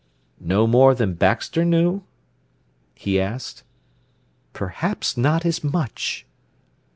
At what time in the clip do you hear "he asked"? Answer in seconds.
2.95-3.61